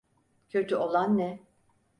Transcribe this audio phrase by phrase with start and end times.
[0.49, 1.39] Kötü olan ne?